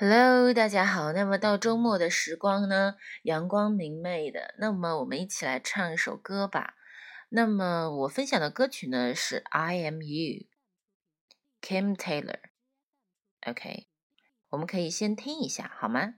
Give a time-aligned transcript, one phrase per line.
[0.00, 1.12] Hello，大家好。
[1.12, 4.54] 那么到周末的时光呢，阳光明媚的。
[4.60, 6.74] 那么我们一起来唱一首歌吧。
[7.30, 10.44] 那么我分享的歌曲呢是《I Am You》
[11.60, 12.38] ，Kim Taylor。
[13.44, 13.88] OK，
[14.50, 16.14] 我们可以先听一下，好吗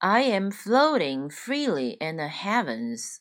[0.00, 3.20] I am floating freely in the heavens.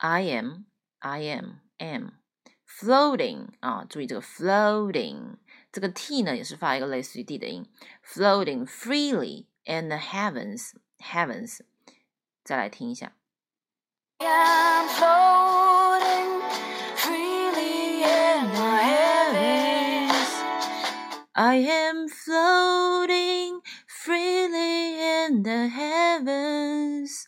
[0.00, 0.66] I am,
[1.02, 2.20] I am, am
[2.64, 5.38] floating 啊，注意这个 floating。
[5.72, 7.66] 这个 t 呢也是发一个类似于 d 的音，
[8.04, 11.60] floating freely in the heavens heavens。
[12.44, 13.12] 再来听一下。
[14.20, 16.40] I'm floating
[16.96, 20.08] freely in the heavens.
[21.32, 27.26] I am floating freely in the heavens.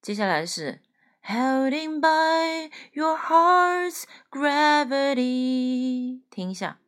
[0.00, 0.80] 接下来是
[1.26, 6.78] Holding by your heart's gravity，听一下。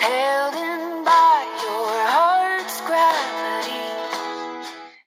[0.00, 3.80] Holding by your heart's gravity.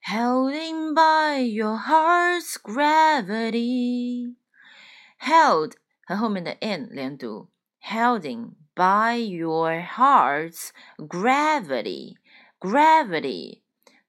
[0.02, 4.34] Holding by your heart's gravity.
[5.20, 5.74] Held
[6.04, 7.48] 和后面的 n 连读。
[7.80, 12.16] Holding by your heart's gravity.
[12.60, 13.61] Gravity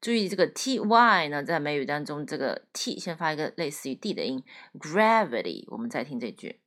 [0.05, 4.45] 注意这个 t y 呢，在美语当中，这个 t 先发一个类似于 d 的音
[4.79, 5.65] ，gravity。
[5.69, 6.61] 我们再听这句。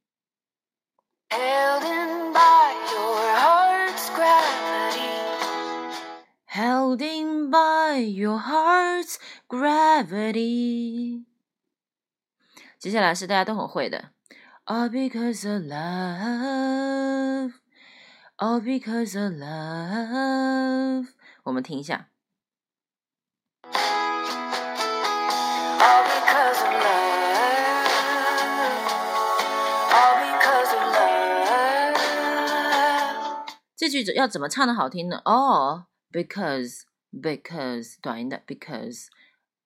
[1.29, 5.05] Holding by your heart's gravity.
[6.49, 9.17] Holding by your heart's
[9.47, 11.25] gravity.
[12.79, 14.13] 接下来是大家都很会的
[14.65, 17.53] ，All because of love.
[18.37, 21.09] All because of love.
[21.43, 22.09] 我们听一下。
[33.82, 35.20] 这句要怎么唱的好听呢？
[35.24, 36.82] 哦，because
[37.12, 39.08] because 短音的 because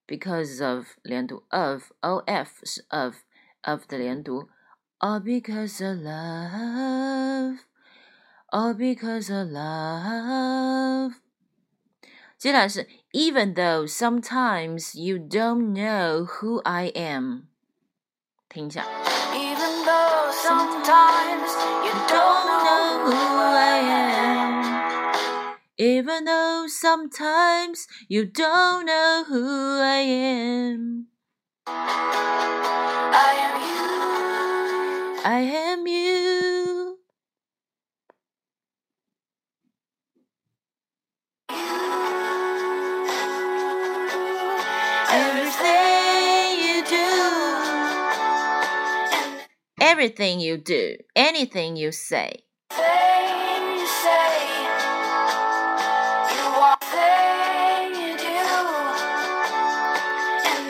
[0.06, 3.16] because of 连读 of o f 是 of
[3.60, 4.48] of 的连读，
[5.00, 7.58] all because of love
[8.48, 11.16] all because of love。
[12.40, 17.44] 接下来是 even though sometimes you don't know who I am，
[18.48, 18.84] 听一下。
[19.32, 21.50] Even though sometimes
[21.84, 23.14] you don't know who
[23.54, 24.16] I am.
[25.78, 31.06] Even though sometimes you don't know who I am.
[31.66, 33.86] I am you.
[35.24, 36.49] I am you.
[50.00, 52.44] everything you do, anything you say.
[52.70, 54.66] Thing you say,
[56.32, 58.38] you want thing you do,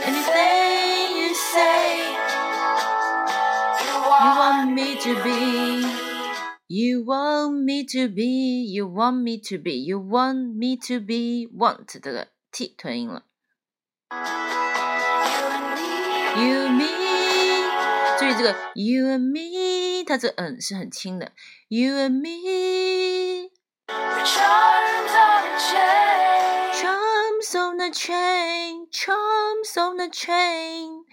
[0.06, 2.10] Anything you say,
[3.80, 6.06] you you want, want me to be.
[6.68, 11.48] You want me to be, you want me to be, you want me to be,
[11.52, 13.22] want 这个 t 吞音了。
[16.38, 16.99] you and
[18.20, 21.32] me, You me，注意这个 you and me，它这个嗯是很轻的。
[21.68, 23.50] You and me，
[23.88, 31.04] we're charms on a chain, charms on the chain, charms on the chain,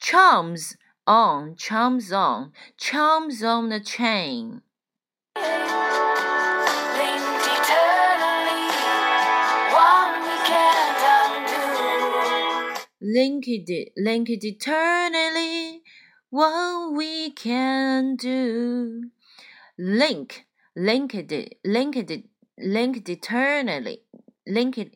[0.00, 0.74] charms
[1.06, 4.62] on, charms on, charms on the chain.
[6.96, 8.70] linked eternally,
[9.72, 11.64] one we can't undo.
[13.00, 15.82] Linked, linked eternally,
[16.30, 19.10] what we can do.
[19.78, 21.14] Link, linked,
[21.64, 22.26] linked,
[22.58, 24.02] linked eternally,
[24.46, 24.94] linked,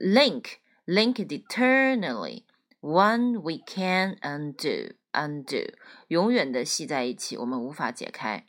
[0.00, 2.44] link, linked eternally,
[2.80, 5.74] one we can undo, undo，
[6.08, 8.46] 永远的系在一起，我们无法解开。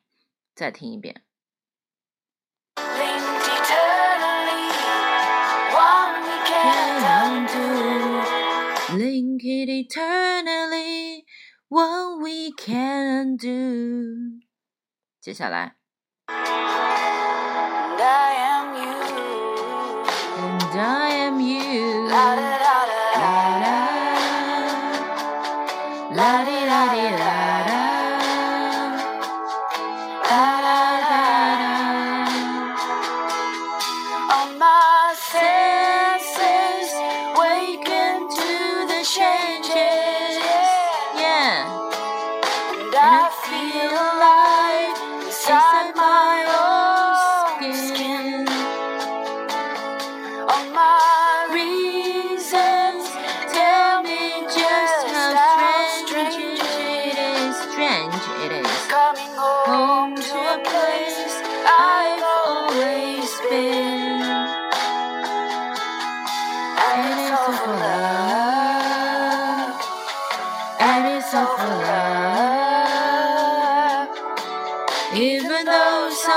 [0.55, 1.23] 再听一遍。
[2.75, 4.71] Linked eternally,
[5.73, 8.21] one we can't undo.
[8.97, 11.25] Link it eternally,
[11.69, 14.41] what we can do。
[15.21, 15.75] 接下来
[16.27, 18.99] And I am you.
[20.37, 22.07] And I am you.
[22.09, 23.63] La da da da La da.
[23.63, 23.77] la.
[26.17, 27.37] La di da di la
[27.69, 27.81] da.
[30.29, 30.66] La la da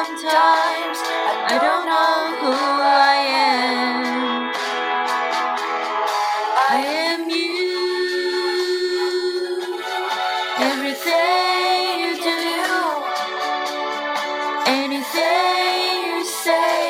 [0.06, 0.98] Sometimes
[1.54, 3.16] I don't know who I
[3.46, 4.52] am.
[6.74, 7.76] I am you.
[10.72, 12.42] Everything you do,
[14.80, 16.82] anything you say,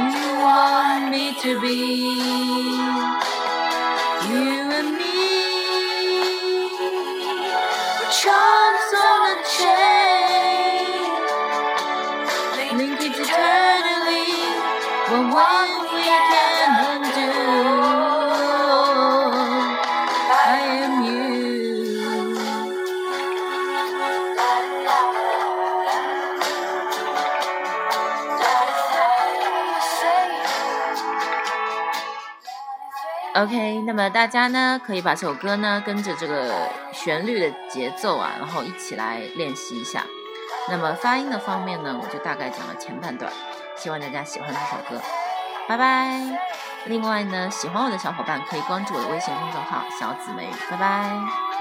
[0.00, 1.78] you want me to be.
[4.30, 4.44] You
[4.78, 5.18] and me,
[8.00, 8.10] we're
[33.44, 40.02] OK，那么大家呢可以把这首歌呢跟着这个旋律的节奏啊，然后一起来练习一下。
[40.70, 43.30] 那么发音的方面呢，我就大概讲了前半段，
[43.76, 45.02] 希望大家喜欢这首歌。
[45.68, 46.22] 拜拜。
[46.86, 50.48] 另外呢，喜欢我的小伙伴可以关注我的微信公众号“小紫梅”。
[50.70, 51.53] 拜拜。